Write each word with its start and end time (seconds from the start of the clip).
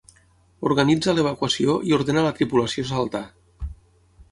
Organitza 0.69 1.13
l'evacuació 1.17 1.77
i 1.91 1.95
ordena 1.99 2.23
a 2.23 2.27
la 2.31 2.33
tripulació 2.41 2.89
saltar. 2.95 3.25